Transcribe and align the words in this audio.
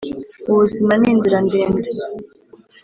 ubuzima 0.51 0.91
ni 0.99 1.07
inzira 1.13 1.37
ndende 1.45 1.89